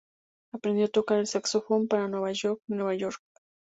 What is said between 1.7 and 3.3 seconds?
para "New York, New York".